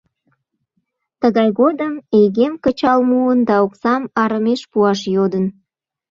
Тыгай 1.21 1.49
годым 1.59 1.93
Эйгем 2.17 2.53
кычал 2.63 2.99
муын 3.09 3.39
да 3.47 3.55
оксам 3.65 4.03
арымеш 4.21 4.61
пуаш 4.71 4.99
йодын. 5.15 5.45